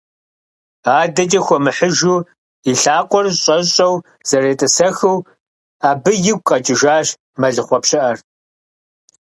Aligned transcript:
АдэкӀэ 0.99 1.39
хуэмыхьыжу, 1.45 2.19
и 2.71 2.73
лъакъуэр 2.81 3.25
щӀэщӀэу 3.41 3.95
зэретӀысэхыу, 4.29 5.17
абы 5.89 6.11
игу 6.31 6.43
къэкӀыжащ 6.47 7.07
мэлыхъуэ 7.39 7.79
пщыӀэр. 7.83 8.17